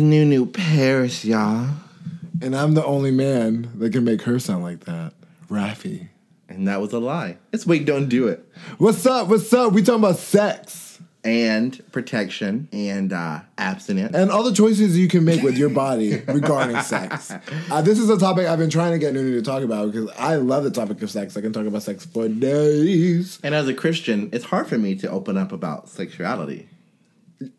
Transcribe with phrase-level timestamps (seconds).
[0.00, 1.68] Nunu Paris, y'all.
[2.42, 5.12] And I'm the only man that can make her sound like that.
[5.48, 6.08] Raffy.
[6.48, 7.36] And that was a lie.
[7.52, 8.44] It's wait, don't do it.
[8.78, 9.28] What's up?
[9.28, 9.72] What's up?
[9.72, 14.16] We talking about sex And protection and uh abstinence.
[14.16, 17.30] and all the choices you can make with your body regarding sex.
[17.70, 20.08] Uh, this is a topic I've been trying to get Nunu to talk about because
[20.18, 21.36] I love the topic of sex.
[21.36, 23.38] I can talk about sex for days.
[23.44, 26.68] And as a Christian, it's hard for me to open up about sexuality.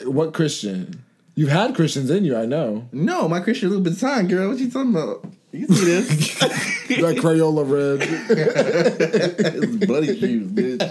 [0.06, 1.04] What Christian?
[1.36, 2.90] You've had Christians in you, I know.
[2.92, 4.50] No, my Christian Louboutin, girl.
[4.50, 5.26] What you talking about?
[5.52, 6.40] You see this?
[6.92, 8.00] That Crayola red.
[8.04, 10.82] it's bloody shoes, bitch.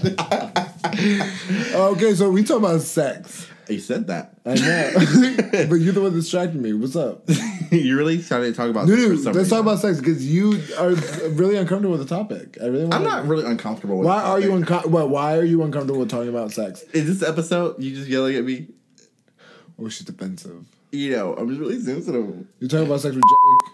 [1.75, 3.46] Okay, so we talk about sex.
[3.68, 4.35] You said that.
[4.46, 6.73] I know, but you're the one distracting me.
[6.73, 7.29] What's up?
[7.71, 9.99] you really started to talk about No, this no, for some let's talk about sex
[9.99, 10.91] because you are
[11.33, 12.57] really uncomfortable with the topic.
[12.63, 12.91] I really.
[12.91, 14.71] I'm not really uncomfortable with Why are you topic.
[14.73, 16.83] unco- what, Why are you uncomfortable with talking about sex?
[16.95, 18.68] Is this episode you just yelling at me?
[19.81, 20.65] Oh, she's defensive.
[20.93, 22.47] You know, I'm just really sensitive.
[22.59, 23.71] You're talking about sex with Jake.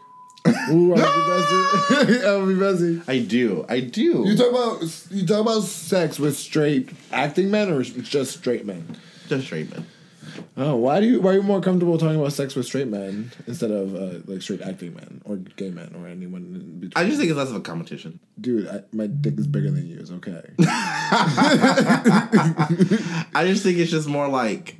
[0.70, 2.26] Ooh, I'm be messy.
[2.26, 3.02] I'm be messy.
[3.08, 3.64] I do.
[3.68, 4.24] I do.
[4.26, 8.96] You talk about you talk about sex with straight acting men or just straight men?
[9.28, 9.84] just straight men.
[10.56, 13.32] Oh, why do you why are you more comfortable talking about sex with straight men
[13.46, 16.92] instead of uh, like straight acting men or gay men or anyone in between?
[16.96, 18.20] I just think it's less of a competition.
[18.40, 19.98] Dude, I, my dick is bigger than you.
[19.98, 20.42] It's okay.
[23.34, 24.76] I just think it's just more like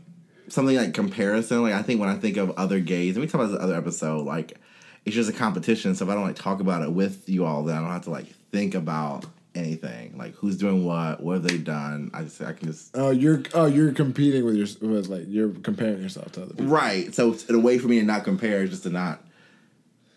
[0.49, 1.63] something like comparison.
[1.63, 3.77] Like I think when I think of other gays, and we talk about this other
[3.77, 4.59] episode, like
[5.05, 5.95] it's just a competition.
[5.95, 8.05] So if I don't like talk about it with you all, then I don't have
[8.05, 10.17] to like think about anything.
[10.19, 12.11] Like who's doing what, what have they done.
[12.13, 15.51] I just I can just Oh, you're oh you're competing with your with like you're
[15.51, 16.67] comparing yourself to other people.
[16.67, 17.15] right.
[17.15, 19.23] So it's a way for me to not compare is just to not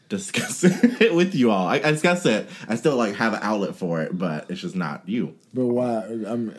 [0.10, 0.64] discuss
[1.02, 1.68] it with you all.
[1.68, 2.50] I, I discuss it.
[2.68, 5.36] I still like have an outlet for it, but it's just not you.
[5.54, 6.02] But why?
[6.02, 6.54] I'm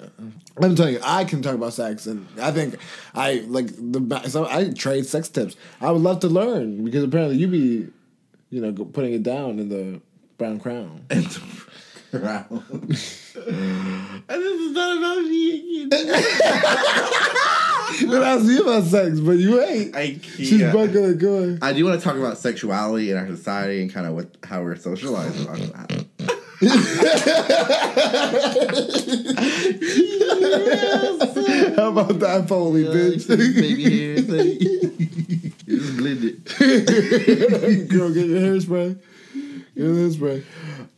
[0.56, 2.77] I'm telling you, I can talk about sex, and I think
[3.15, 5.56] I like the so I trade sex tips.
[5.81, 7.89] I would love to learn because apparently you be,
[8.50, 10.00] you know, putting it down in the
[10.39, 11.05] brown crown.
[11.10, 11.27] And
[12.12, 12.62] around.
[13.47, 15.91] and this is not about me again.
[18.08, 19.94] But I see about sex, but you ain't.
[19.97, 20.25] I can't.
[20.25, 21.58] She's buckling good.
[21.62, 24.62] I do want to talk about sexuality in our society and kind of what how
[24.62, 26.06] we're socialized about that.
[31.76, 33.28] How about that, Foley, bitch?
[33.28, 34.26] Baby hairs,
[35.66, 36.44] just blend it.
[37.88, 38.98] Girl, get your hairspray.
[39.32, 40.44] Get your hairspray.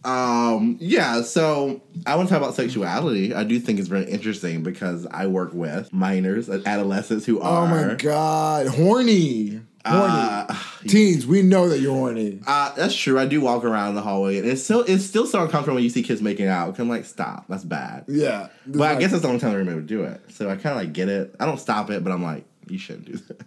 [0.04, 3.34] Um, yeah, so I want to talk about sexuality.
[3.34, 7.64] I do think it's very interesting because I work with minors, adolescents who are.
[7.64, 10.12] Oh my god, horny, horny.
[10.44, 10.56] Uh,
[10.88, 12.40] Teens, we know that you're horny.
[12.46, 13.18] Uh, that's true.
[13.18, 15.84] I do walk around in the hallway, and it's still it's still so uncomfortable when
[15.84, 16.78] you see kids making out.
[16.78, 18.04] I'm like, stop, that's bad.
[18.08, 20.20] Yeah, But I guess that's the only time I remember to do it.
[20.30, 21.34] So I kind of like get it.
[21.38, 23.46] I don't stop it, but I'm like, you shouldn't do that.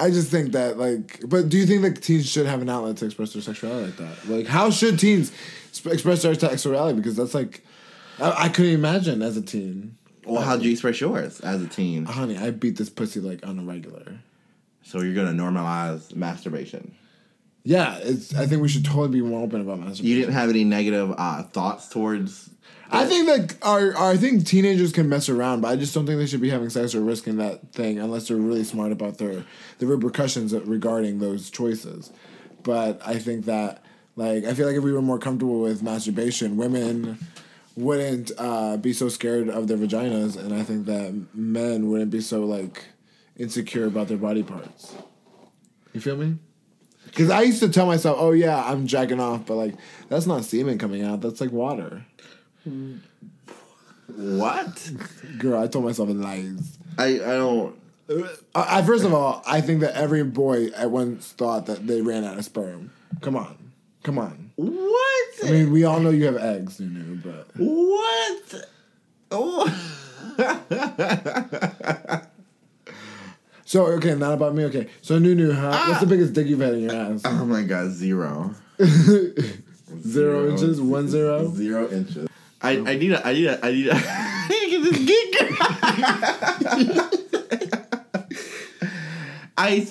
[0.00, 2.96] I just think that like, but do you think that teens should have an outlet
[2.98, 4.28] to express their sexuality like that?
[4.28, 5.30] Like, how should teens
[5.76, 6.96] sp- express their sexuality?
[6.96, 7.62] Because that's like,
[8.18, 9.96] I, I couldn't imagine as a teen.
[10.24, 12.04] Well, how do you express yours as a teen?
[12.06, 14.18] Honey, I beat this pussy like on a regular.
[14.82, 16.94] So you're gonna normalize masturbation.
[17.62, 18.34] Yeah, it's.
[18.34, 20.06] I think we should totally be more open about masturbation.
[20.06, 22.50] You didn't have any negative uh, thoughts towards.
[22.92, 26.06] I think that our, our I think teenagers can mess around, but I just don't
[26.06, 29.18] think they should be having sex or risking that thing unless they're really smart about
[29.18, 29.44] their
[29.78, 32.10] the repercussions regarding those choices.
[32.62, 33.84] But I think that
[34.16, 37.18] like I feel like if we were more comfortable with masturbation, women
[37.76, 42.20] wouldn't uh, be so scared of their vaginas, and I think that men wouldn't be
[42.20, 42.84] so like
[43.36, 44.94] insecure about their body parts.
[45.92, 46.38] You feel me?
[47.10, 49.74] Because I used to tell myself, "Oh yeah, I'm jacking off," but like
[50.08, 51.20] that's not semen coming out.
[51.20, 52.04] That's like water.
[54.16, 54.90] What?
[55.38, 56.78] Girl, I told myself lies.
[56.98, 57.76] I I don't.
[58.54, 62.00] I, I first of all, I think that every boy at once thought that they
[62.00, 62.90] ran out of sperm.
[63.20, 63.56] Come on,
[64.02, 64.50] come on.
[64.56, 65.28] What?
[65.44, 68.64] I mean, we all know you have eggs, Nunu, but What?
[69.30, 69.66] Oh.
[73.70, 74.64] so okay, not about me.
[74.64, 75.70] Okay, so Nunu, huh?
[75.72, 75.84] Ah!
[75.86, 77.22] What's the biggest dick you've had in your ass?
[77.24, 78.52] oh my god, zero.
[80.02, 81.52] Zero inches, one zero.
[81.54, 82.28] Zero inches.
[82.60, 85.50] I, I need a I need a I need a I need to get.
[89.56, 89.86] I,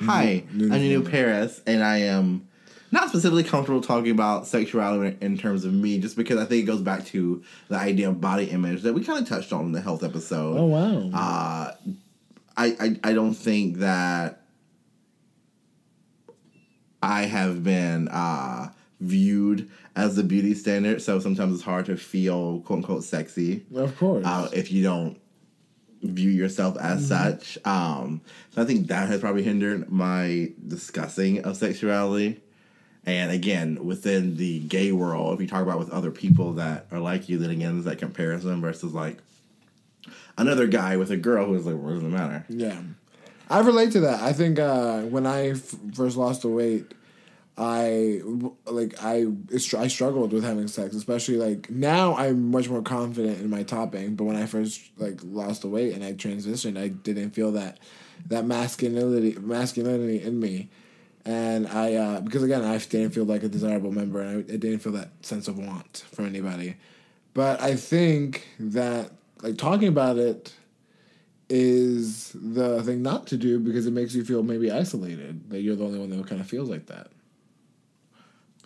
[0.00, 2.48] hi, I'm New Paris, and I am
[2.92, 6.66] not specifically comfortable talking about sexuality in terms of me, just because I think it
[6.66, 9.72] goes back to the idea of body image that we kind of touched on in
[9.72, 10.56] the health episode.
[10.58, 11.10] Oh wow.
[11.12, 11.72] Uh,
[12.56, 14.42] I, I I don't think that
[17.02, 22.60] I have been uh, viewed as the beauty standard, so sometimes it's hard to feel
[22.60, 24.24] quote unquote sexy of course.
[24.26, 25.18] uh, if you don't
[26.02, 27.58] view yourself as such.
[27.64, 32.40] Um, so I think that has probably hindered my discussing of sexuality.
[33.06, 36.98] And again, within the gay world, if you talk about with other people that are
[36.98, 39.18] like you, then again, there's that comparison versus like
[40.36, 42.44] another guy with a girl who's like, what does it matter?
[42.48, 42.80] Yeah,
[43.48, 44.20] I relate to that.
[44.20, 46.94] I think uh, when I f- first lost the weight,
[47.58, 48.20] I
[48.66, 49.26] like I
[49.78, 54.14] I struggled with having sex, especially like now I'm much more confident in my topping.
[54.14, 57.78] But when I first like lost the weight and I transitioned, I didn't feel that
[58.26, 60.68] that masculinity masculinity in me,
[61.26, 64.56] and I uh, because again I didn't feel like a desirable member, and I, I
[64.56, 66.76] didn't feel that sense of want for anybody.
[67.34, 69.10] But I think that
[69.42, 70.54] like talking about it
[71.48, 75.76] is the thing not to do because it makes you feel maybe isolated that you're
[75.76, 77.08] the only one that kind of feels like that.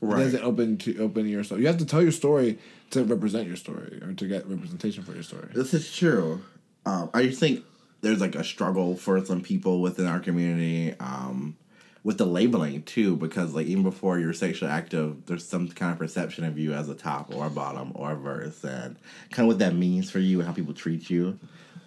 [0.01, 0.21] Right.
[0.21, 1.61] It doesn't open to open yourself.
[1.61, 2.59] You have to tell your story
[2.91, 5.49] to represent your story or to get representation for your story.
[5.53, 6.43] This is true.
[6.87, 7.65] Um, I think
[8.01, 11.57] there's like a struggle for some people within our community um,
[12.03, 15.99] with the labeling too, because like even before you're sexually active, there's some kind of
[15.99, 18.97] perception of you as a top or a bottom or a verse, and
[19.31, 21.39] kind of what that means for you and how people treat you.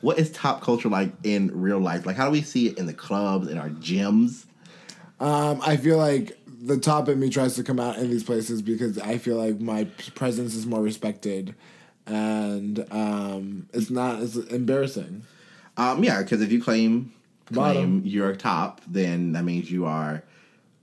[0.02, 2.06] What is top culture like in real life?
[2.06, 4.46] Like, how do we see it in the clubs, in our gyms?
[5.20, 8.62] Um, I feel like the top in me tries to come out in these places
[8.62, 11.56] because I feel like my presence is more respected,
[12.06, 15.24] and um, it's not it's embarrassing.
[15.78, 17.14] Um, yeah, because if you claim
[17.54, 20.24] claim you're a top, then that means you are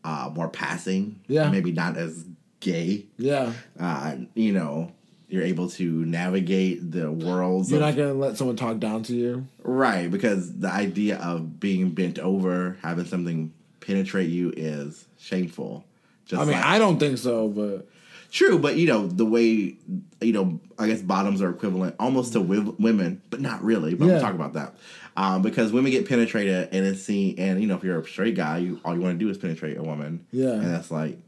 [0.05, 1.21] uh, more passing.
[1.27, 2.25] Yeah, maybe not as
[2.61, 3.07] gay.
[3.19, 4.93] Yeah, uh, you know,
[5.29, 7.71] you're able to navigate the worlds.
[7.71, 10.11] You're of, not gonna let someone talk down to you, right?
[10.11, 15.85] Because the idea of being bent over, having something penetrate you is shameful.
[16.27, 17.89] Just I mean, like, I don't think so, but
[18.31, 18.59] true.
[18.59, 19.77] But you know, the way
[20.21, 23.95] you know, I guess bottoms are equivalent almost to women, but not really.
[23.95, 24.13] But yeah.
[24.13, 24.75] we'll talk about that
[25.17, 28.37] um, because women get penetrated and it's seen, and you know, if you're a straight
[28.37, 30.27] guy, you all you want to do is penetrate a woman.
[30.31, 31.19] Yeah, and that's like.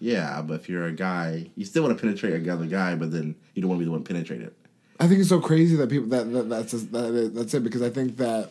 [0.00, 3.34] Yeah, but if you're a guy, you still want to penetrate another guy, but then
[3.54, 4.54] you don't want to be the one penetrated.
[5.00, 7.90] I think it's so crazy that people that, that that's that, that's it because I
[7.90, 8.48] think that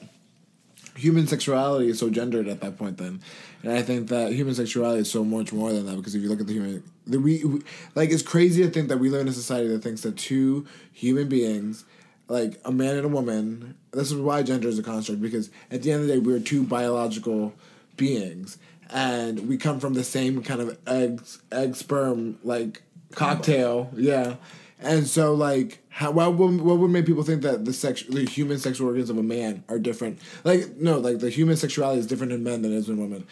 [0.98, 3.22] human sexuality is so gendered at that point then.
[3.64, 6.30] And i think that human sexuality is so much more than that because if you
[6.30, 7.62] look at the human the, we, we
[7.96, 10.66] like it's crazy to think that we live in a society that thinks that two
[10.92, 11.86] human beings
[12.28, 15.84] like a man and a woman this is why gender is a construct because at
[15.84, 17.54] the end of the day we're two biological
[17.96, 18.58] beings
[18.90, 21.22] and we come from the same kind of egg
[21.52, 23.90] egg sperm like cocktail.
[23.96, 24.36] Yeah
[24.80, 28.26] and so, like, how what would, what would make people think that the sex the
[28.26, 30.20] human sexual organs of a man are different?
[30.44, 33.26] Like, no, like the human sexuality is different in men than it is in women.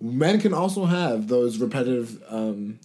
[0.00, 2.78] Men can also have those repetitive um,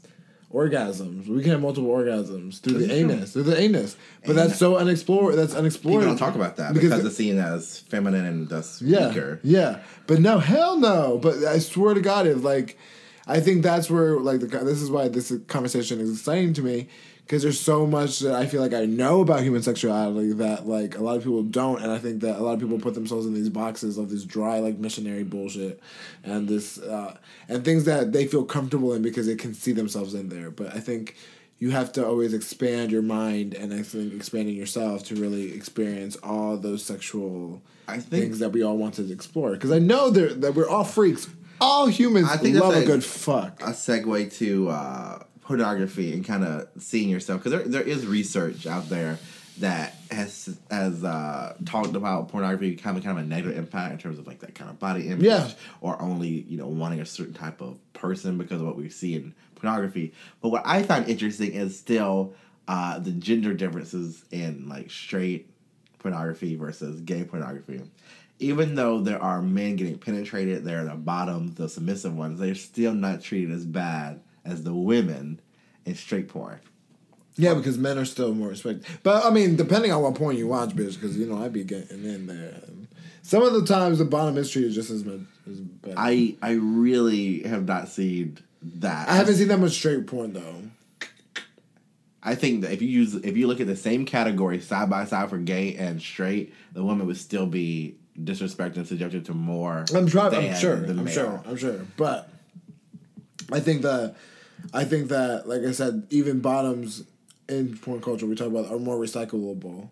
[0.52, 1.28] orgasms.
[1.28, 3.96] We can have multiple orgasms through the anus, through the anus.
[4.26, 5.36] But that's so unexplored.
[5.36, 6.02] That's unexplored.
[6.02, 9.40] People don't talk about that because, because it's seen as feminine and thus yeah, weaker.
[9.44, 11.20] Yeah, but no, hell no.
[11.20, 12.78] But I swear to God, if like,
[13.28, 16.88] I think that's where like the this is why this conversation is exciting to me
[17.28, 20.98] because there's so much that I feel like I know about human sexuality that like
[20.98, 23.26] a lot of people don't, and I think that a lot of people put themselves
[23.26, 25.82] in these boxes of this dry like missionary bullshit,
[26.24, 27.18] and this uh,
[27.50, 30.50] and things that they feel comfortable in because they can see themselves in there.
[30.50, 31.18] But I think
[31.60, 36.16] you have to always expand your mind and I think expanding yourself to really experience
[36.18, 39.52] all those sexual I think, things that we all want to explore.
[39.52, 41.28] Because I know that we're all freaks.
[41.60, 43.60] All humans I think love a, a good fuck.
[43.62, 44.70] A segue to.
[44.70, 49.18] Uh pornography and kind of seeing yourself because there, there is research out there
[49.60, 54.20] that has has uh, talked about pornography having kind of a negative impact in terms
[54.20, 55.50] of like that kind of body image yeah.
[55.80, 59.16] or only you know wanting a certain type of person because of what we see
[59.16, 62.34] in pornography but what i find interesting is still
[62.68, 65.50] uh, the gender differences in like straight
[66.00, 67.82] pornography versus gay pornography
[68.40, 72.94] even though there are men getting penetrated they're the bottom the submissive ones they're still
[72.94, 75.40] not treated as bad as the women
[75.86, 76.60] in straight porn.
[77.36, 78.86] Yeah, because men are still more respected.
[79.04, 81.64] But I mean, depending on what porn you watch, bitch, because you know I'd be
[81.64, 82.62] getting in there.
[82.66, 82.88] And
[83.22, 85.94] some of the times the bottom mystery is just as much as bad.
[85.98, 89.08] I I really have not seen that.
[89.08, 90.64] I haven't seen that much straight porn though.
[92.24, 95.06] I think that if you use if you look at the same category side by
[95.06, 99.86] side for gay and straight, the woman would still be disrespected and subjected to more.
[99.94, 100.74] I'm, trying, I'm sure.
[100.74, 101.42] I'm sure.
[101.46, 101.86] I'm sure.
[101.96, 102.30] But
[103.52, 104.16] I think that
[104.74, 107.04] I think that, like I said, even bottoms
[107.50, 109.90] in porn culture we talk about are more recyclable.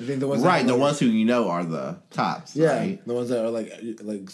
[0.00, 2.56] I think the ones right, the like, ones who you know are the tops.
[2.56, 3.06] Yeah, right?
[3.06, 4.28] the ones that are like like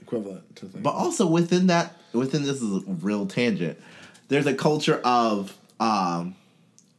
[0.00, 0.82] equivalent to things.
[0.82, 3.78] But also within that, within this is a real tangent.
[4.28, 6.34] There's a culture of um,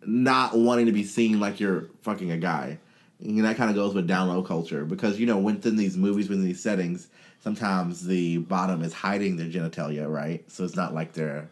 [0.06, 2.78] not wanting to be seen like you're fucking a guy.
[3.20, 6.30] And that kind of goes with down low culture because you know within these movies,
[6.30, 7.08] within these settings,
[7.40, 10.44] sometimes the bottom is hiding their genitalia, right?
[10.52, 11.50] So it's not like they're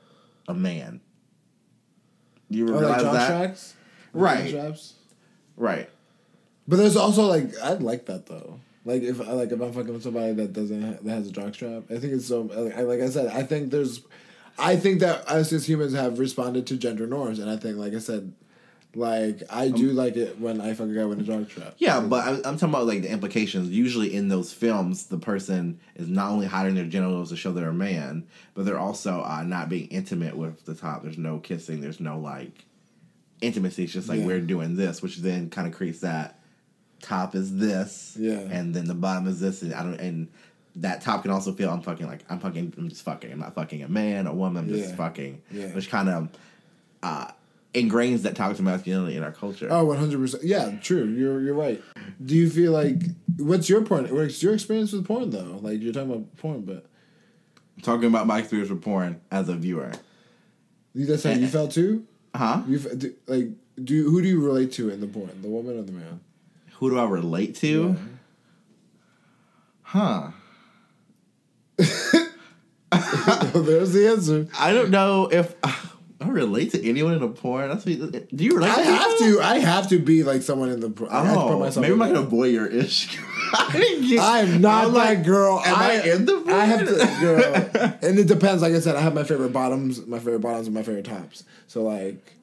[0.48, 1.02] a man.
[2.50, 3.28] You Oh, realize like that?
[3.28, 3.74] tracks,
[4.14, 4.54] Right.
[5.56, 5.90] Right.
[6.68, 8.60] But there's also like I'd like that though.
[8.86, 11.32] Like if I like if I'm fucking with somebody that doesn't ha- that has a
[11.32, 12.42] jock strap, I think it's so.
[12.42, 14.02] Like I, like I said, I think there's,
[14.58, 17.94] I think that us as humans have responded to gender norms, and I think like
[17.94, 18.34] I said,
[18.96, 21.76] like I Um, do like it when I fuck a guy with a jock strap.
[21.78, 23.70] Yeah, but I'm, I'm talking about like the implications.
[23.70, 27.70] Usually in those films, the person is not only hiding their genitals to show they're
[27.70, 31.04] a man, but they're also uh, not being intimate with the top.
[31.04, 31.80] There's no kissing.
[31.82, 32.66] There's no like
[33.42, 33.86] intimacy.
[33.86, 34.26] It's just like Yeah.
[34.26, 36.40] we're doing this, which then kind of creates that
[37.02, 38.40] top is this, Yeah.
[38.52, 40.28] and then the bottom is this, and I don't and.
[40.78, 43.56] That top can also feel I'm fucking like I'm fucking I'm just fucking I'm not
[43.56, 44.96] fucking a man a woman I'm just Yeah.
[44.96, 45.66] fucking Yeah.
[45.74, 46.30] which kind of
[47.04, 47.32] uh,
[47.74, 49.68] ingrains that toxic masculinity in our culture.
[49.70, 50.44] Oh, 100 percent.
[50.44, 51.06] Yeah, true.
[51.06, 51.82] You're you're right.
[52.24, 53.02] Do you feel like
[53.38, 54.12] what's your point?
[54.12, 55.60] What's your experience with porn though?
[55.62, 56.86] Like you're talking about porn, but
[57.82, 59.92] talking about my experience with porn as a viewer.
[60.94, 61.50] you that's how you eh.
[61.50, 62.06] felt too.
[62.36, 62.64] Huh?
[62.68, 63.48] You do, like
[63.82, 65.42] do who do you relate to in the porn?
[65.42, 66.22] The woman or the man?
[66.76, 67.96] Who do I relate to?
[69.84, 70.32] Huh.
[71.78, 71.94] There's
[73.94, 74.48] the answer.
[74.58, 75.56] I don't know if
[76.22, 77.70] I relate to anyone in a porn.
[77.70, 78.70] That's what, do you relate?
[78.72, 79.26] I to have people?
[79.38, 79.42] to.
[79.42, 81.08] I have to be like someone in the.
[81.10, 82.22] I have to put Oh, myself maybe I'm like there.
[82.22, 83.18] a voyeur ish.
[83.54, 85.62] I'm not I'm that like, girl.
[85.66, 87.00] am I in the I have porn?
[87.00, 87.98] to, girl.
[88.02, 88.62] and it depends.
[88.62, 91.44] Like I said, I have my favorite bottoms, my favorite bottoms, and my favorite tops.
[91.68, 92.34] So like,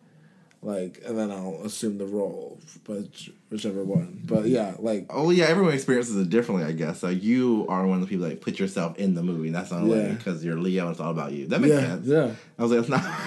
[0.60, 3.06] like, and then I'll assume the role, but
[3.48, 4.20] whichever one.
[4.24, 6.98] But yeah, like, Oh yeah, everyone experiences it differently, I guess.
[7.00, 9.50] So you are one of the people that put yourself in the movie.
[9.50, 10.12] That's not Yeah.
[10.14, 11.46] because you're Leo and it's all about you.
[11.46, 12.06] That makes yeah, sense.
[12.06, 12.30] yeah.
[12.58, 13.04] I was like, it's not.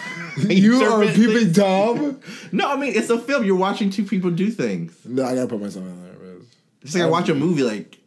[0.49, 2.19] You are peeping tom.
[2.53, 3.43] No, I mean it's a film.
[3.43, 4.93] You're watching two people do things.
[5.05, 6.13] No, I gotta put myself in there.
[6.13, 6.45] But
[6.83, 7.97] Just like I watch a movie, like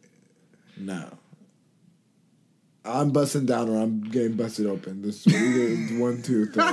[0.77, 1.07] no.
[2.85, 5.01] I'm busting down or I'm getting busted open.
[5.01, 5.25] This
[5.99, 6.63] one, two, three.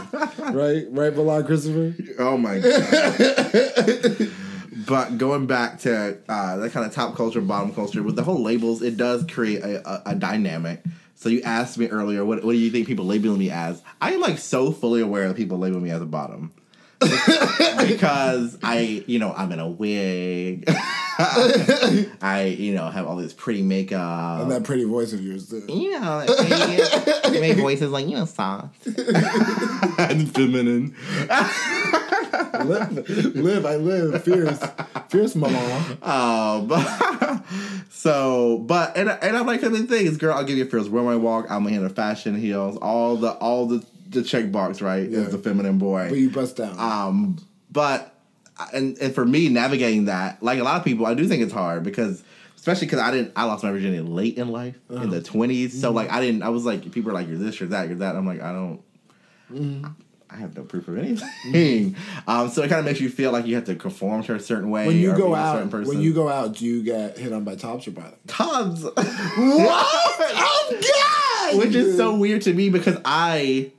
[0.51, 1.95] Right, right, Bilal Christopher.
[2.19, 4.31] Oh my god.
[4.87, 8.43] but going back to uh, that kind of top culture, bottom culture, with the whole
[8.43, 10.83] labels, it does create a, a, a dynamic.
[11.15, 13.83] So you asked me earlier, what, what do you think people labeling me as?
[14.01, 16.53] I am like so fully aware that people label me as a bottom.
[17.87, 20.65] Because I, you know, I'm in a wig.
[21.19, 24.43] I, you know, have all this pretty makeup.
[24.43, 25.65] And that pretty voice of yours, too.
[25.69, 28.87] you know, like, my voice is like, you know, soft
[29.99, 30.97] and feminine.
[32.65, 34.61] live, live, I live, fierce,
[35.09, 35.99] fierce mama.
[36.03, 37.45] Um,
[37.91, 40.91] so, but and and I'm like the thing is, girl, I'll give you a first
[40.91, 41.47] where I walk.
[41.51, 45.09] I'm in the fashion heels, all the all the the check box, right?
[45.09, 45.21] Yeah.
[45.21, 46.09] Is the feminine boy.
[46.09, 46.79] But you bust down.
[46.79, 47.37] Um,
[47.71, 48.15] but
[48.73, 51.53] and and for me navigating that, like a lot of people, I do think it's
[51.53, 52.23] hard because
[52.57, 55.73] especially because I didn't, I lost my virginity late in life in the 20s.
[55.73, 57.99] So like I didn't, I was like, people are like, you're this, you're that, you're
[57.99, 58.15] that.
[58.15, 59.95] I'm like, I don't.
[60.31, 61.95] I have no proof of anything.
[62.27, 64.41] Um, so it kind of makes you feel like you have to conform to a
[64.41, 64.87] certain way.
[64.87, 65.89] when you go out, person.
[65.89, 68.17] when you go out, do you get hit on by tops or bottoms?
[68.29, 68.95] tons, What?
[70.25, 71.59] Oh God!
[71.59, 73.73] which is so weird to me because I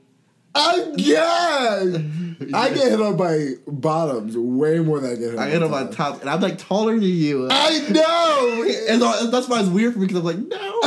[0.54, 2.36] Again!
[2.54, 5.62] I get hit on by bottoms way more than I get hit on I get
[5.62, 5.96] on my tops.
[5.96, 7.48] top, and I'm like taller than you.
[7.50, 8.64] I know!
[8.88, 10.80] and that's why it's weird for me because I'm like, no.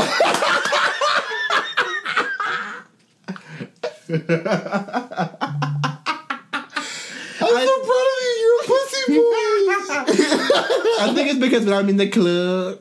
[7.39, 8.37] I'm so proud of you.
[8.41, 9.23] You're a pussy boy.
[10.99, 12.79] I think it's because when I'm in the club,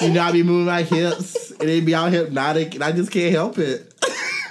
[0.00, 3.10] you know, I be moving my hips and they be all hypnotic, and I just
[3.10, 3.92] can't help it.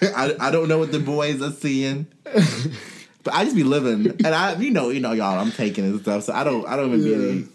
[0.15, 4.27] I, I don't know what the boys are seeing, but I just be living, and
[4.27, 6.93] I you know you know y'all I'm taking and stuff, so I don't I don't
[6.93, 7.47] even be any,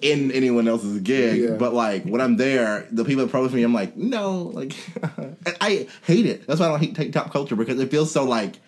[0.00, 1.42] in anyone else's gig.
[1.42, 1.56] Yeah.
[1.56, 4.74] But like when I'm there, the people approach me, I'm like no, like
[5.60, 6.46] I hate it.
[6.46, 8.58] That's why I don't hate take top culture because it feels so like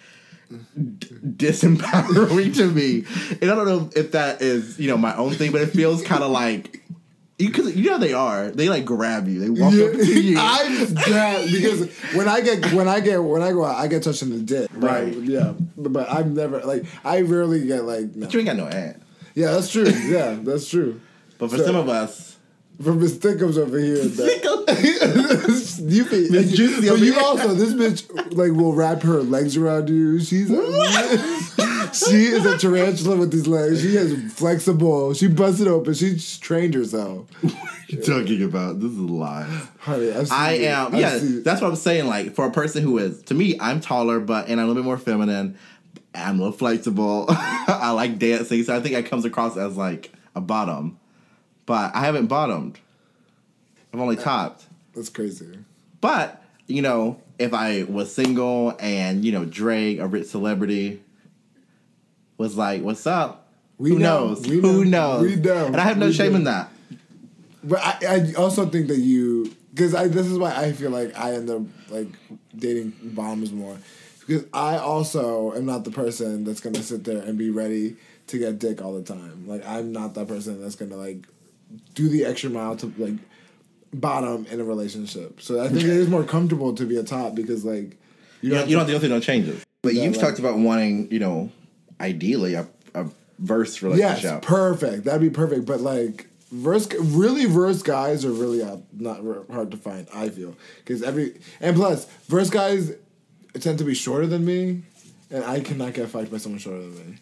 [0.51, 3.05] d- disempowering to me.
[3.41, 6.03] And I don't know if that is, you know, my own thing, but it feels
[6.03, 6.78] kind of like
[7.39, 8.51] because you know how they are.
[8.51, 9.39] They like grab you.
[9.41, 10.37] They walk up to you.
[10.39, 14.03] I'm glad because when I get when I get when I go out, I get
[14.03, 14.69] touched in the dick.
[14.75, 15.15] Right.
[15.15, 15.55] Yeah.
[15.77, 18.27] But, but I'm never like I rarely get like no.
[18.27, 19.01] but you ain't got no ad.
[19.35, 19.85] Yeah, that's true.
[19.89, 21.01] Yeah, that's true.
[21.39, 22.28] But for So- some of us,
[22.83, 23.97] From Miss Thickums over here.
[23.97, 24.79] That,
[25.83, 27.23] you can, Miss Juicy but over you here.
[27.23, 30.21] also this bitch like will wrap her legs around you.
[30.21, 30.49] She's
[31.93, 33.83] she is a tarantula with these legs.
[33.83, 35.15] She is flexible.
[35.15, 35.95] She busted open.
[35.95, 37.27] She's trained herself.
[37.89, 39.49] you're talking about this is lies.
[39.79, 40.67] Honey, I've it.
[40.67, 40.95] am.
[40.95, 42.07] I've Yeah, that's what I'm saying.
[42.07, 44.83] Like for a person who is, to me, I'm taller, but and I'm a little
[44.83, 45.59] bit more feminine.
[46.15, 47.27] I'm a little flexible.
[47.31, 50.98] I like dancing, so I think it comes across as like a bottom,
[51.69, 52.79] but I haven't bottomed.
[53.93, 54.65] I've only topped.
[54.95, 55.59] That's crazy.
[56.01, 61.03] But you know, if I was single and you know Drake, a rich celebrity,
[62.39, 64.29] was like, "What's up?" We Who know.
[64.29, 64.49] knows?
[64.49, 65.21] We Who know.
[65.21, 65.23] knows?
[65.23, 65.67] We know.
[65.67, 66.39] And I have no We shame know.
[66.39, 66.71] in that.
[67.63, 71.17] But I, I also think that you because I this is why I feel like
[71.19, 72.09] I end up like
[72.57, 73.77] dating bombs more
[74.21, 77.97] because I also am not the person that's gonna sit there and be ready
[78.29, 79.47] to get dick all the time.
[79.47, 81.27] Like I'm not that person that's gonna like
[81.95, 83.15] do the extra mile to like
[83.93, 85.41] bottom in a relationship.
[85.41, 87.97] So I think it is more comfortable to be a top because like
[88.41, 89.65] You don't, you don't have to go no changes.
[89.83, 91.51] But Yeah, you've like- talked about wanting, you know,
[92.01, 93.07] ideally a, a
[93.39, 94.23] verse relationship.
[94.25, 95.05] Yes, perfect.
[95.05, 95.67] That'd be perfect.
[95.67, 99.21] But like verse, really verse guys are really uh, not
[99.51, 100.07] hard to find.
[100.15, 102.93] I feel because every and plus verse guys
[103.55, 104.83] tend to be shorter than me,
[105.31, 107.19] and I cannot get fucked by someone shorter than me.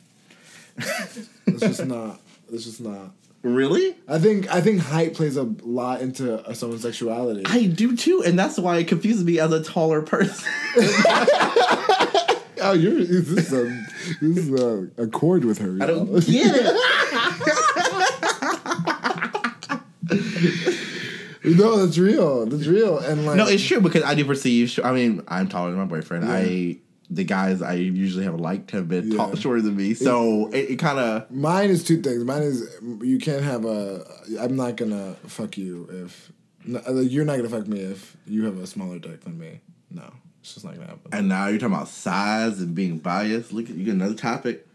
[1.47, 2.21] it's just not.
[2.53, 3.11] It's just not.
[3.55, 3.97] Really?
[4.09, 7.43] I think I think height plays a lot into uh, someone's sexuality.
[7.47, 10.49] I do too, and that's why it confuses me as a taller person.
[12.61, 13.65] oh, you're this is a
[14.21, 15.79] this is a, a chord with her.
[15.81, 16.77] I don't get it.
[21.57, 22.47] no, that's real.
[22.47, 22.99] That's real.
[22.99, 24.79] And like No, it's true because I do perceive.
[24.83, 26.25] I mean, I'm taller than my boyfriend.
[26.25, 29.35] I the guys I usually have liked have been tall, Yeah.
[29.37, 32.25] shorter than me, so it, it kind of Mine is two things.
[32.25, 32.69] Mine is
[33.03, 34.05] you can't have a.
[34.41, 36.33] I'm not gonna fuck you if
[36.65, 39.61] you're not gonna fuck me if you have a smaller dick than me.
[39.91, 41.11] No, it's just not gonna happen.
[41.13, 43.53] And now you're talking about size and being biased.
[43.53, 44.67] Look, you get another topic.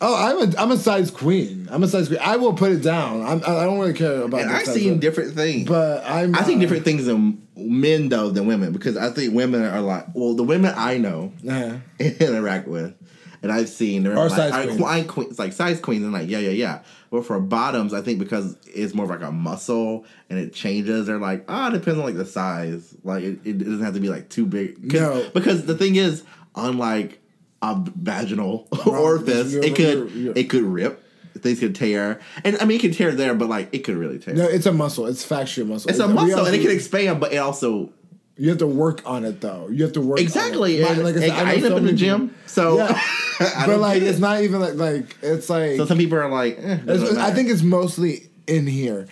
[0.00, 1.68] Oh, I'm a I'm a size queen.
[1.70, 2.20] I'm a size queen.
[2.22, 3.22] I will put it down.
[3.22, 4.40] I'm, I don't really care about.
[4.42, 5.66] And I've seen different things.
[5.68, 6.34] but I'm.
[6.34, 9.80] I think uh, different things in men though than women because I think women are
[9.80, 11.76] like well the women I know Uh-huh.
[12.00, 12.94] and interact with
[13.42, 14.82] and I've seen Or like, size I- queens.
[14.82, 18.02] I- queen- it's like size queens and like yeah yeah yeah but for bottoms I
[18.02, 21.72] think because it's more of like a muscle and it changes they're like ah it
[21.78, 24.92] depends on like the size like it, it doesn't have to be like too big
[24.92, 25.26] No.
[25.32, 26.22] because the thing is
[26.54, 27.20] unlike
[27.62, 31.02] a vaginal orifice it could you're- it could rip
[31.38, 34.18] things could tear and I mean it could tear there but like it could really
[34.18, 35.06] tear No, it's a muscle.
[35.06, 35.90] It's factual muscle.
[35.90, 37.92] it's a muscle also- and it can expand, but it also
[38.38, 39.68] You have to work on it though.
[39.70, 40.26] You have to work on it.
[40.26, 40.82] exactly.
[40.82, 43.00] And, like I said, I, know end up in the gym, people- so Yeah.
[43.66, 44.20] But like it's it.
[44.20, 46.78] not even like like it's like So some people are like, eh,
[47.18, 49.06] I think it's mostly in here.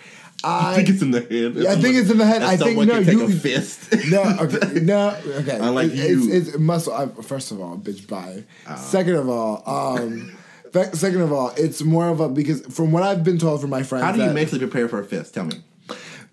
[0.45, 1.55] I I think it's in the head.
[1.55, 2.43] Yeah, I think it's in the head.
[2.43, 3.93] I think- no, you- fist.
[4.09, 5.57] no, okay, no, okay.
[5.59, 6.31] Unlike It- you.
[6.31, 6.93] it's, it's muscle.
[6.93, 8.43] I, first of all, bitch, bye.
[8.69, 8.75] Oh.
[8.77, 10.37] Second of all, um,
[10.93, 13.83] second of all, it's more of a because from what I've been told from my
[13.83, 15.33] friends, How do you that- mentally prepare for a fist?
[15.33, 15.57] Tell me.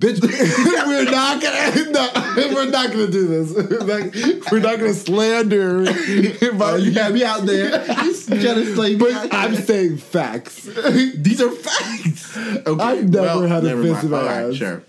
[0.02, 0.20] Bitch?
[0.86, 2.10] we're not gonna, no,
[2.54, 3.52] we're not gonna do this.
[3.82, 4.14] like,
[4.50, 5.84] we're not gonna slander.
[5.86, 7.84] Oh, you got me out there.
[7.94, 8.98] You jealous slave.
[8.98, 10.62] but I'm saying facts.
[10.64, 12.36] These are facts.
[12.36, 14.54] Okay, I've never had a fist in my right, ass.
[14.54, 14.82] Sure.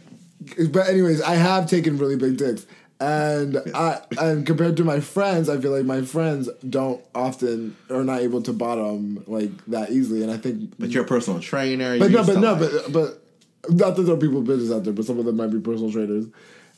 [0.70, 2.66] but anyways, I have taken really big dicks.
[3.00, 8.04] And I and compared to my friends, I feel like my friends don't often are
[8.04, 10.24] not able to bottom like that easily.
[10.24, 12.00] And I think But you're a personal trainer.
[12.00, 13.23] but you no, but no, like- but but
[13.70, 15.60] not that there are people with business out there, but some of them might be
[15.60, 16.26] personal trainers,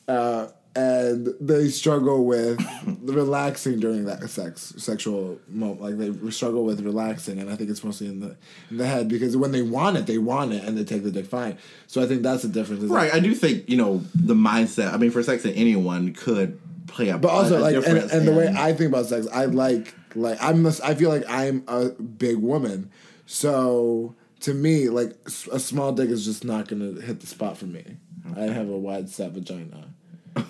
[0.07, 2.59] uh, and they struggle with
[3.03, 5.81] relaxing during that sex sexual moment.
[5.81, 8.35] Like they struggle with relaxing, and I think it's mostly in the
[8.69, 11.11] in the head because when they want it, they want it, and they take the
[11.11, 11.57] dick fine.
[11.87, 12.83] So I think that's the difference.
[12.83, 13.13] right.
[13.13, 14.93] I do think you know the mindset.
[14.93, 18.27] I mean, for sex, that anyone could play a But also, like, and, difference and
[18.27, 21.89] the way I think about sex, I like, like, I'm, I feel like I'm a
[21.89, 22.91] big woman.
[23.25, 24.15] So
[24.45, 25.15] to me, like,
[25.51, 27.97] a small dick is just not gonna hit the spot for me.
[28.37, 29.89] I have a wide set vagina.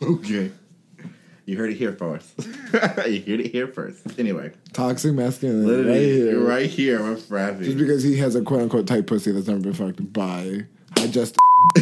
[0.00, 0.52] Okay.
[1.44, 2.32] You heard it here first.
[2.38, 4.16] you heard it here first.
[4.16, 6.40] Anyway, Toxic masculinity, right here.
[6.40, 9.72] right here, with Just because he has a quote unquote tight pussy that's never been
[9.72, 10.66] fucked by.
[10.96, 11.36] I just.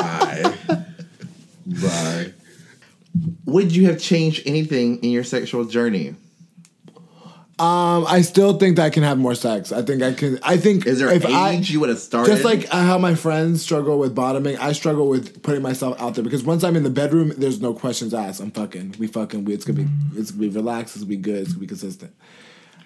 [0.00, 0.56] Bye.
[1.66, 2.32] Bye.
[3.44, 6.16] Would you have changed anything in your sexual journey?
[7.62, 9.70] Um, I still think that I can have more sex.
[9.70, 10.40] I think I can.
[10.42, 12.28] I think Is there if an I, age you would have started?
[12.28, 16.24] Just like how my friends struggle with bottoming, I struggle with putting myself out there
[16.24, 18.40] because once I'm in the bedroom, there's no questions asked.
[18.40, 18.96] I'm fucking.
[18.98, 19.44] We fucking.
[19.44, 19.88] We, it's gonna be.
[20.16, 20.96] It's gonna be relaxed.
[20.96, 21.42] It's gonna be good.
[21.42, 22.12] It's gonna be consistent.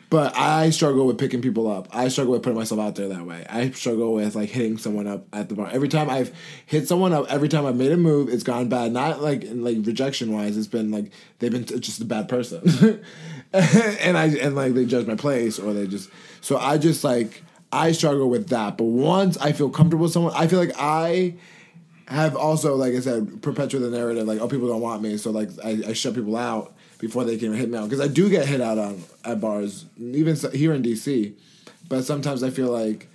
[0.09, 1.89] But I struggle with picking people up.
[1.91, 3.45] I struggle with putting myself out there that way.
[3.51, 5.69] I struggle with like hitting someone up at the bar.
[5.73, 6.33] Every time I've
[6.65, 8.93] hit someone up, every time I've made a move, it's gone bad.
[8.93, 10.57] Not like like rejection wise.
[10.57, 13.03] It's been like they've been t- just a bad person,
[13.53, 16.09] and I and like they judge my place or they just.
[16.41, 17.43] So I just like
[17.73, 18.77] I struggle with that.
[18.79, 21.35] But once I feel comfortable with someone, I feel like I
[22.07, 25.33] have also, like I said, perpetuated the narrative like, oh, people don't want me, so
[25.33, 28.29] like I, I shut people out before they can hit me out because I do
[28.31, 31.35] get hit out on at bars, even so- here in DC.
[31.89, 33.09] but sometimes I feel like,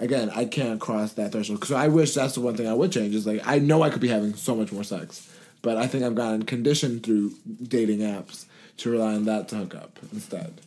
[0.00, 1.64] again, I can't cross that threshold.
[1.64, 3.14] So I wish that's the one thing I would change.
[3.14, 5.32] Is like I know I could be having so much more sex,
[5.62, 7.32] but I think I've gotten conditioned through
[7.62, 8.46] dating apps
[8.78, 10.60] to rely on that to hook up instead.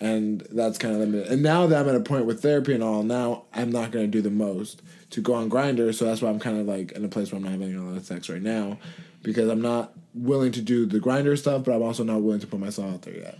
[0.00, 1.28] And that's kind of limited.
[1.28, 4.04] And now that I'm at a point with therapy and all, now I'm not going
[4.04, 5.94] to do the most to go on Grindr.
[5.94, 7.84] So that's why I'm kind of like in a place where I'm not having a
[7.84, 8.78] lot of sex right now,
[9.22, 12.46] because I'm not willing to do the Grindr stuff, but I'm also not willing to
[12.46, 13.38] put myself out there yet.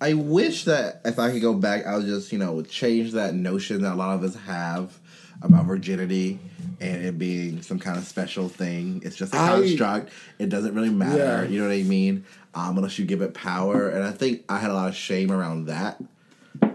[0.00, 3.34] I wish that if I could go back, I would just you know change that
[3.34, 4.96] notion that a lot of us have
[5.42, 6.38] about virginity
[6.80, 9.00] and it being some kind of special thing.
[9.04, 10.10] It's just a I- construct.
[10.38, 11.18] It doesn't really matter.
[11.18, 11.42] Yeah.
[11.44, 12.24] You know what I mean?
[12.54, 15.30] Um, unless you give it power, and I think I had a lot of shame
[15.30, 16.00] around that.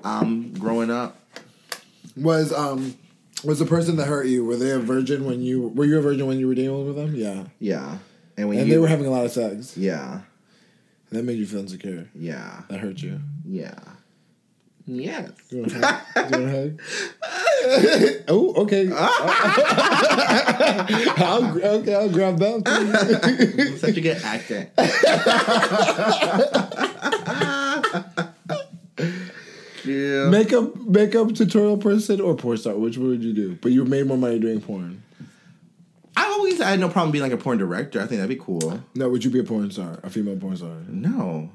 [0.03, 1.17] Um, growing up,
[2.17, 2.95] Was um
[3.43, 4.45] was the person that hurt you?
[4.45, 6.95] Were they a virgin when you were you a virgin when you were dealing with
[6.95, 7.15] them?
[7.15, 7.97] Yeah, yeah,
[8.37, 9.77] and when and you they were having a lot of sex.
[9.77, 10.21] yeah,
[11.11, 12.09] That made you feel insecure.
[12.15, 13.19] yeah, That hurt you.
[13.45, 13.75] yeah,
[14.85, 15.31] yes.
[15.51, 16.31] You want a hug?
[16.31, 16.81] Do you want a hug?
[18.27, 18.89] oh, okay.
[21.23, 21.45] I'll,
[21.79, 23.77] okay, I'll grab that.
[23.79, 24.69] Such a good actor.
[29.85, 30.29] yeah.
[30.29, 32.75] makeup, makeup tutorial person or porn star?
[32.75, 33.57] Which would you do?
[33.61, 35.02] But you made more money doing porn.
[36.15, 37.99] I always I had no problem being like a porn director.
[37.99, 38.81] I think that'd be cool.
[38.95, 40.75] No, would you be a porn star, a female porn star?
[40.87, 41.49] No,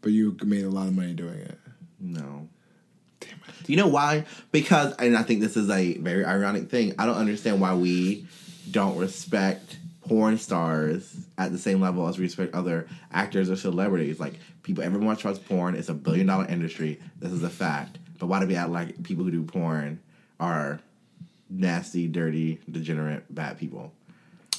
[0.00, 1.58] But you made a lot of money doing it.
[2.00, 2.48] no.
[3.20, 3.68] Damn it.
[3.68, 4.24] You know why?
[4.52, 6.94] Because, and I think this is a very ironic thing.
[6.98, 8.26] I don't understand why we
[8.70, 14.18] don't respect porn stars at the same level as we respect other actors or celebrities.
[14.20, 15.74] Like people, everyone watches porn.
[15.74, 17.00] It's a billion dollar industry.
[17.18, 17.98] This is a fact.
[18.18, 20.00] But why do we act like people who do porn
[20.40, 20.80] are
[21.50, 23.92] nasty, dirty, degenerate, bad people?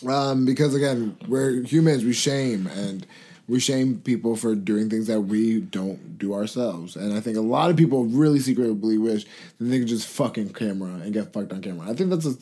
[0.07, 2.05] Um, because again, we're humans.
[2.05, 3.05] We shame and
[3.47, 6.95] we shame people for doing things that we don't do ourselves.
[6.95, 9.25] And I think a lot of people really secretly wish
[9.57, 11.89] that they could just fucking camera and get fucked on camera.
[11.89, 12.35] I think that's a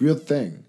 [0.00, 0.64] real thing.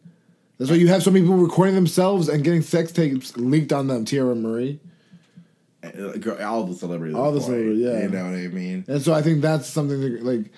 [0.57, 3.87] That's why you have so many people recording themselves and getting sex tapes leaked on
[3.87, 4.05] them.
[4.05, 4.79] Tierra Marie.
[5.83, 7.15] Uh, All the celebrities.
[7.15, 8.01] All the celebrities, yeah.
[8.03, 8.85] You know what I mean?
[8.87, 10.51] And so I think that's something that, like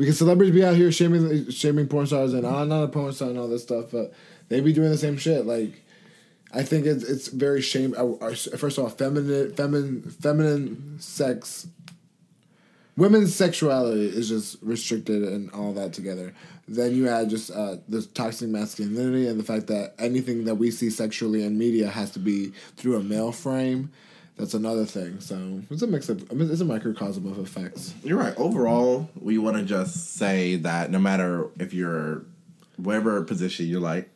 [0.00, 3.28] because celebrities be out here shaming shaming porn stars and I'm not a porn star
[3.28, 4.14] and all this stuff, but
[4.48, 5.44] they be doing the same shit.
[5.44, 5.82] Like
[6.54, 7.94] I think it's it's very shame.
[7.96, 11.66] uh, First of all, feminine feminine feminine sex,
[12.96, 16.34] women's sexuality is just restricted and all that together.
[16.66, 20.70] Then you add just uh, the toxic masculinity and the fact that anything that we
[20.70, 23.92] see sexually in media has to be through a male frame.
[24.40, 25.20] That's another thing.
[25.20, 27.92] So it's a mix of I mean, it's a microcosm of effects.
[28.02, 28.34] You're right.
[28.38, 32.22] Overall, we want to just say that no matter if you're
[32.78, 34.08] whatever position you're like,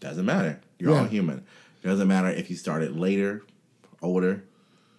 [0.00, 0.60] doesn't matter.
[0.78, 1.08] You're all Yeah.
[1.08, 1.44] human.
[1.82, 3.42] Doesn't matter if you started later,
[4.00, 4.44] older.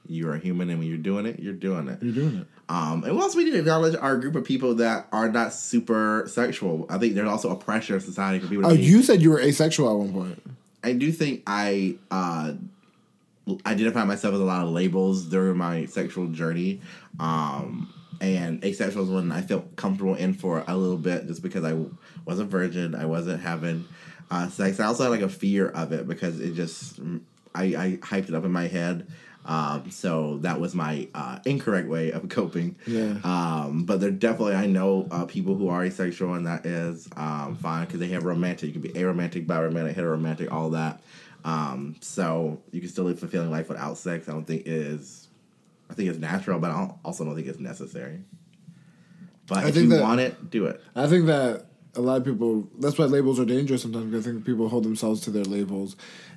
[0.05, 2.03] You're a human, and when you're doing it, you're doing it.
[2.03, 2.47] You're doing it.
[2.67, 6.25] Um, and also we need to acknowledge our group of people that are not super
[6.27, 6.85] sexual.
[6.89, 8.63] I think there's also a pressure in society for people.
[8.63, 10.43] To Oh, you said you were asexual at one point.
[10.83, 12.53] I do think I uh,
[13.65, 16.81] identify myself with a lot of labels during my sexual journey.
[17.19, 21.65] Um, and asexual is one I felt comfortable in for a little bit just because
[21.65, 21.77] I
[22.25, 22.95] was a virgin.
[22.95, 23.85] I wasn't having
[24.31, 24.79] uh, sex.
[24.79, 26.99] I also had like a fear of it because it just,
[27.53, 29.07] I, I hyped it up in my head.
[29.45, 32.77] Um, so that was my uh, incorrect way of coping.
[32.87, 33.17] Yeah.
[33.23, 37.57] Um, but there definitely I know uh, people who are asexual and that is um,
[37.57, 38.67] fine because they have romantic.
[38.67, 41.01] You can be aromantic, biromantic, heteromantic, all that.
[41.45, 44.29] Um, so you can still live fulfilling life without sex.
[44.29, 45.27] I don't think is,
[45.89, 48.21] I think it's natural, but I don't, also don't think it's necessary.
[49.47, 50.81] But I if think you that- want it, do it.
[50.95, 52.67] I think that a lot of people.
[52.79, 54.05] That's why labels are dangerous sometimes.
[54.05, 55.95] Because I think people hold themselves to their labels,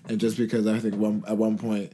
[0.08, 1.92] and just because I think one at one point,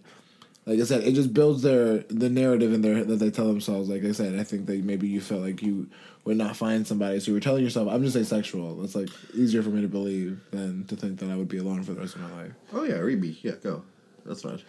[0.64, 3.88] like I said, it just builds their the narrative in their that they tell themselves.
[3.88, 5.88] Like I said, I think that maybe you felt like you
[6.24, 9.62] would not find somebody, so you were telling yourself, "I'm just asexual." It's like easier
[9.62, 12.14] for me to believe than to think that I would be alone for the rest
[12.14, 12.52] of my life.
[12.72, 13.36] Oh yeah, Reby.
[13.42, 13.82] Yeah, go.
[14.24, 14.60] That's fine.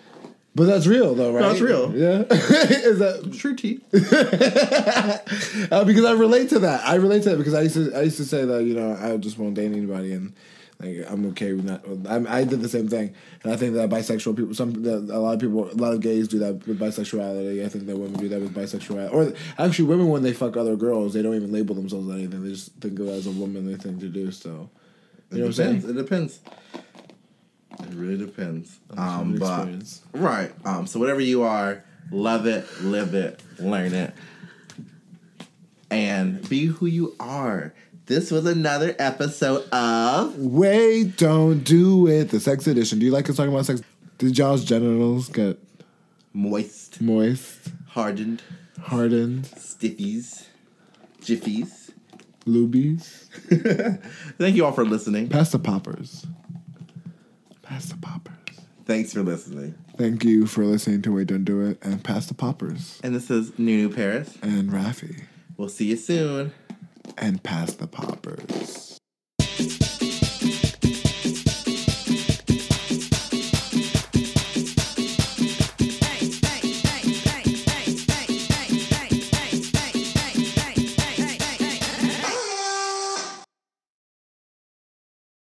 [0.56, 1.42] But that's real, though, right?
[1.42, 1.96] that's real.
[1.96, 3.82] Yeah, is that True tea.
[5.72, 6.88] uh, because I relate to that.
[6.88, 8.96] I relate to that because I used to I used to say that you know
[9.00, 10.34] I just won't date anybody and
[10.80, 11.84] like I'm okay with not.
[12.10, 15.20] I'm, I did the same thing, and I think that bisexual people, some that a
[15.20, 17.64] lot of people, a lot of gays do that with bisexuality.
[17.64, 19.34] I think that women do that with bisexuality, or
[19.64, 22.44] actually women when they fuck other girls, they don't even label themselves anything.
[22.44, 24.32] They just think of it as a womanly thing to do.
[24.32, 24.70] So
[25.32, 25.86] It you know what I'm depends.
[25.86, 25.98] saying?
[25.98, 26.40] It depends.
[27.80, 28.80] It really depends.
[28.98, 30.02] Um, but experience.
[30.14, 30.52] right.
[30.66, 34.14] Um, so whatever you are, love it, live it, learn it,
[35.90, 37.74] and be who you are.
[38.06, 42.30] This was another episode of Wait, don't do it.
[42.30, 43.00] The sex edition.
[43.00, 43.82] Do you like us talking about sex?
[44.18, 45.58] Did y'all's genitals get
[46.34, 48.42] Moist, moist, Hardened,
[48.82, 49.44] hardened?
[49.46, 50.48] Stiffies.
[51.22, 51.92] Jiffies.
[52.46, 53.30] Lubies.
[54.38, 55.30] Thank you all for listening.
[55.30, 56.26] Pass the poppers.
[57.62, 58.34] Pass the poppers.
[58.86, 59.76] Thanks for listening.
[59.96, 63.00] Thank you for listening to Wait Don't Do It and Pass the Poppers.
[63.02, 64.38] And this is Nunu Paris.
[64.42, 65.24] And Rafi.
[65.56, 66.52] We'll see you soon.
[67.18, 68.93] And Pass the Poppers.